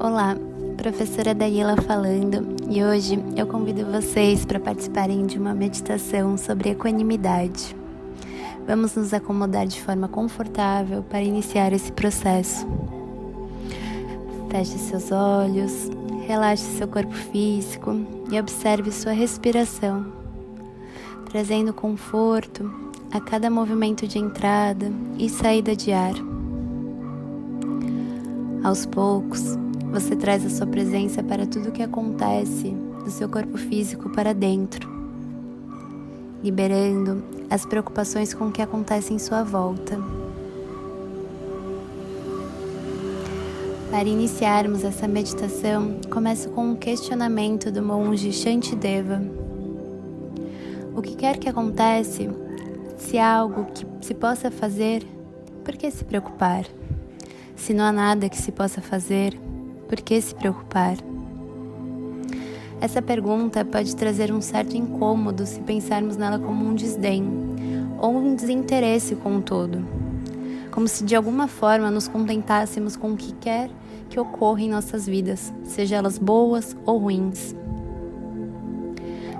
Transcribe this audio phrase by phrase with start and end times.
[0.00, 0.36] Olá,
[0.76, 7.74] professora Daniela falando e hoje eu convido vocês para participarem de uma meditação sobre equanimidade.
[8.64, 12.64] Vamos nos acomodar de forma confortável para iniciar esse processo.
[14.48, 15.90] Feche seus olhos,
[16.28, 17.90] relaxe seu corpo físico
[18.30, 20.12] e observe sua respiração,
[21.28, 22.72] trazendo conforto
[23.10, 26.14] a cada movimento de entrada e saída de ar.
[28.62, 29.58] Aos poucos,
[29.90, 32.70] você traz a sua presença para tudo o que acontece
[33.04, 34.88] do seu corpo físico para dentro,
[36.42, 39.98] liberando as preocupações com o que acontece em sua volta.
[43.90, 49.22] Para iniciarmos essa meditação, começo com um questionamento do monge Shantideva.
[50.94, 52.24] O que quer que aconteça,
[52.98, 55.02] se há algo que se possa fazer,
[55.64, 56.66] por que se preocupar?
[57.56, 59.38] Se não há nada que se possa fazer,
[59.88, 60.96] por que se preocupar?
[62.80, 67.24] Essa pergunta pode trazer um certo incômodo se pensarmos nela como um desdém
[68.00, 69.84] ou um desinteresse com o todo,
[70.70, 73.68] como se de alguma forma nos contentássemos com o que quer
[74.08, 77.54] que ocorra em nossas vidas, seja elas boas ou ruins.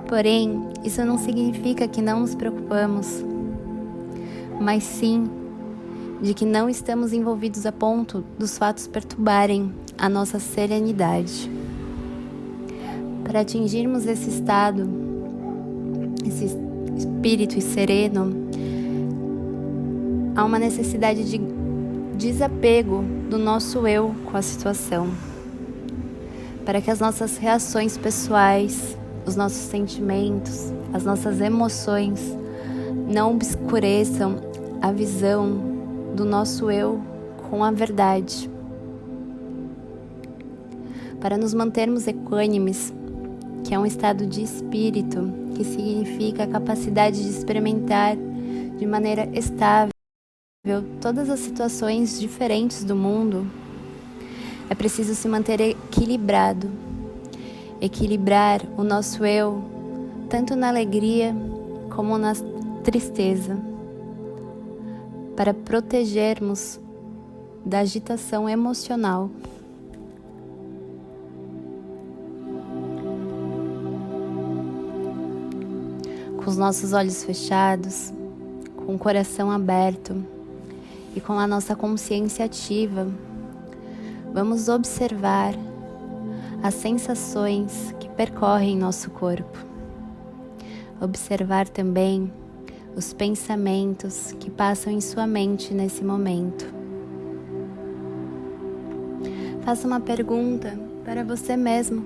[0.07, 3.23] Porém, isso não significa que não nos preocupamos,
[4.59, 5.29] mas sim
[6.21, 11.51] de que não estamos envolvidos a ponto dos fatos perturbarem a nossa serenidade.
[13.23, 14.89] Para atingirmos esse estado,
[16.25, 16.57] esse
[16.97, 18.33] espírito sereno,
[20.35, 21.41] há uma necessidade de
[22.17, 25.09] desapego do nosso eu com a situação,
[26.65, 32.21] para que as nossas reações pessoais, os nossos sentimentos, as nossas emoções
[33.07, 34.37] não obscureçam
[34.81, 35.59] a visão
[36.15, 37.01] do nosso eu
[37.49, 38.48] com a verdade.
[41.21, 42.93] Para nos mantermos equânimes,
[43.63, 48.15] que é um estado de espírito, que significa a capacidade de experimentar
[48.77, 49.91] de maneira estável
[51.01, 53.45] todas as situações diferentes do mundo,
[54.69, 56.69] é preciso se manter equilibrado.
[57.81, 59.63] Equilibrar o nosso eu,
[60.29, 61.33] tanto na alegria
[61.89, 62.33] como na
[62.83, 63.57] tristeza
[65.35, 66.79] para protegermos
[67.65, 69.29] da agitação emocional.
[76.49, 78.11] Com os nossos olhos fechados,
[78.75, 80.25] com o coração aberto
[81.15, 83.07] e com a nossa consciência ativa,
[84.33, 85.53] vamos observar
[86.63, 89.59] as sensações que percorrem nosso corpo.
[90.99, 92.33] Observar também
[92.95, 96.65] os pensamentos que passam em sua mente nesse momento.
[99.63, 102.03] Faça uma pergunta para você mesmo.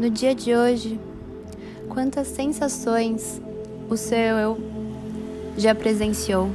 [0.00, 0.98] No dia de hoje,
[1.92, 3.38] quantas sensações
[3.90, 4.58] o seu eu
[5.58, 6.48] já presenciou?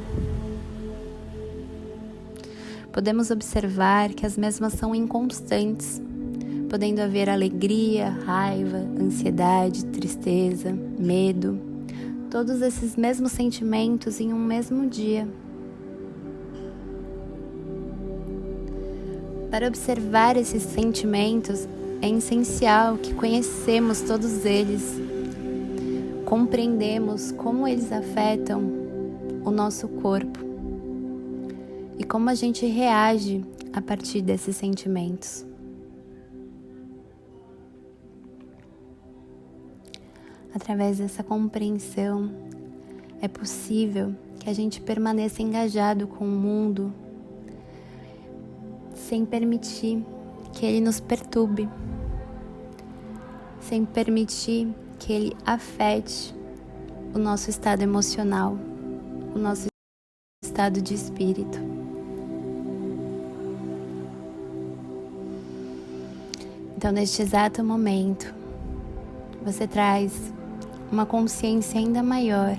[2.92, 6.02] Podemos observar que as mesmas são inconstantes,
[6.68, 11.60] podendo haver alegria, raiva, ansiedade, tristeza, medo
[12.32, 15.28] todos esses mesmos sentimentos em um mesmo dia.
[19.50, 21.68] Para observar esses sentimentos,
[22.02, 25.00] é essencial que conhecemos todos eles,
[26.28, 28.62] compreendemos como eles afetam
[29.46, 30.40] o nosso corpo
[31.98, 35.46] e como a gente reage a partir desses sentimentos.
[40.54, 42.30] Através dessa compreensão,
[43.22, 46.94] é possível que a gente permaneça engajado com o mundo
[48.94, 50.04] sem permitir
[50.52, 51.70] que ele nos perturbe,
[53.62, 54.68] sem permitir
[55.00, 56.34] que ele afete
[57.14, 58.58] o nosso estado emocional,
[59.36, 59.68] o nosso
[60.44, 61.60] estado de espírito.
[66.76, 68.34] Então, neste exato momento,
[69.44, 70.32] você traz
[70.92, 72.56] uma consciência ainda maior,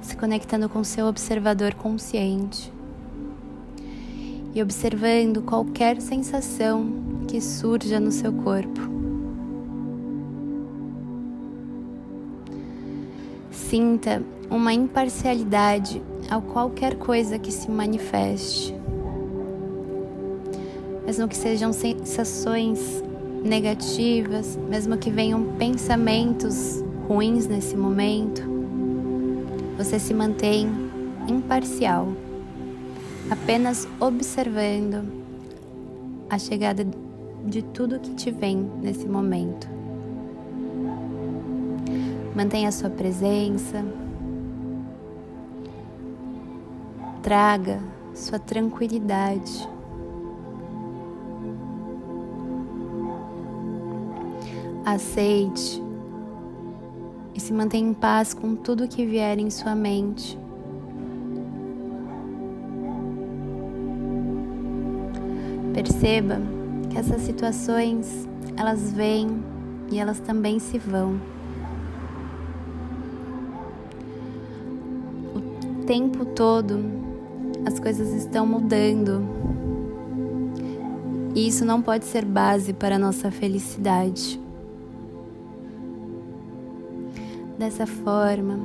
[0.00, 2.72] se conectando com seu observador consciente
[4.54, 6.86] e observando qualquer sensação
[7.28, 9.03] que surja no seu corpo.
[13.74, 16.00] Sinta uma imparcialidade
[16.30, 18.72] a qualquer coisa que se manifeste,
[21.04, 23.02] mesmo que sejam sensações
[23.42, 28.42] negativas, mesmo que venham pensamentos ruins nesse momento,
[29.76, 30.68] você se mantém
[31.26, 32.06] imparcial,
[33.28, 35.04] apenas observando
[36.30, 36.86] a chegada
[37.44, 39.83] de tudo que te vem nesse momento.
[42.34, 43.84] Mantenha a sua presença.
[47.22, 47.80] Traga
[48.12, 49.68] sua tranquilidade.
[54.84, 55.82] Aceite
[57.34, 60.38] e se mantenha em paz com tudo que vier em sua mente.
[65.72, 66.40] Perceba
[66.90, 69.42] que essas situações elas vêm
[69.90, 71.18] e elas também se vão.
[75.84, 76.80] Tempo todo
[77.66, 79.22] as coisas estão mudando.
[81.34, 84.40] E isso não pode ser base para a nossa felicidade.
[87.58, 88.58] Dessa forma,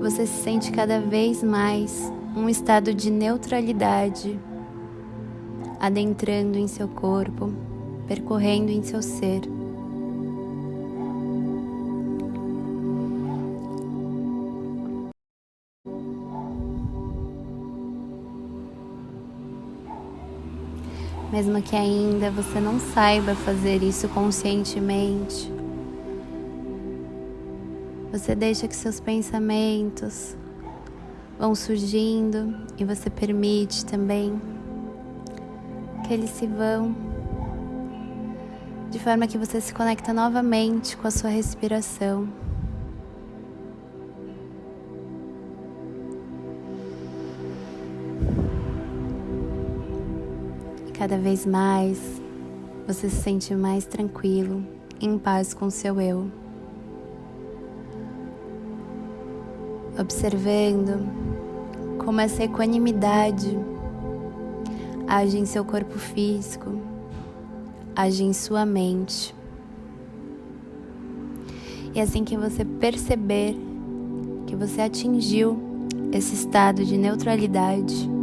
[0.00, 4.38] você se sente cada vez mais um estado de neutralidade
[5.80, 7.52] adentrando em seu corpo,
[8.06, 9.53] percorrendo em seu ser.
[21.34, 25.52] Mesmo que ainda você não saiba fazer isso conscientemente,
[28.12, 30.36] você deixa que seus pensamentos
[31.36, 34.40] vão surgindo e você permite também
[36.06, 36.94] que eles se vão
[38.88, 42.28] de forma que você se conecta novamente com a sua respiração.
[51.04, 52.00] Cada vez mais
[52.86, 54.64] você se sente mais tranquilo,
[54.98, 56.30] em paz com seu eu.
[60.00, 61.06] Observando
[62.02, 63.54] como essa equanimidade
[65.06, 66.72] age em seu corpo físico,
[67.94, 69.34] age em sua mente.
[71.94, 73.54] E assim que você perceber
[74.46, 75.58] que você atingiu
[76.10, 78.13] esse estado de neutralidade,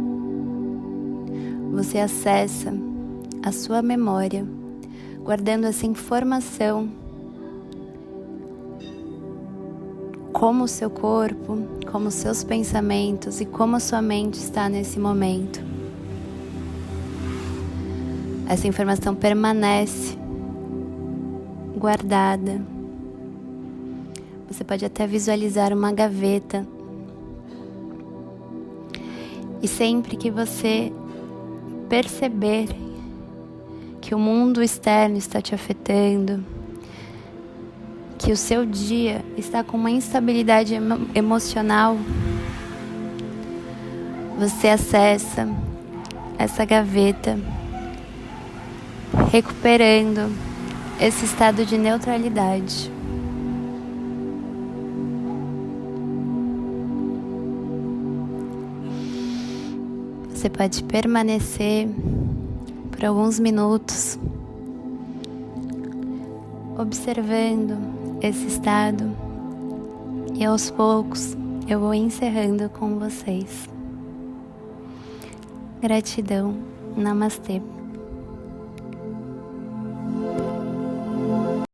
[1.72, 2.70] você acessa
[3.42, 4.46] a sua memória,
[5.24, 6.88] guardando essa informação
[10.34, 11.56] como o seu corpo,
[11.90, 15.62] como os seus pensamentos e como a sua mente está nesse momento.
[18.46, 20.18] Essa informação permanece
[21.78, 22.60] guardada.
[24.46, 26.66] Você pode até visualizar uma gaveta.
[29.62, 30.92] E sempre que você
[31.92, 32.68] perceber
[34.00, 36.42] que o mundo externo está te afetando,
[38.16, 41.98] que o seu dia está com uma instabilidade emo emocional,
[44.38, 45.46] você acessa
[46.38, 47.38] essa gaveta
[49.30, 50.34] recuperando
[50.98, 52.91] esse estado de neutralidade.
[60.42, 61.88] Você pode permanecer
[62.90, 64.18] por alguns minutos
[66.76, 67.78] observando
[68.20, 69.04] esse estado
[70.34, 71.36] e aos poucos
[71.68, 73.68] eu vou encerrando com vocês.
[75.80, 76.56] Gratidão.
[76.96, 77.62] Namastê.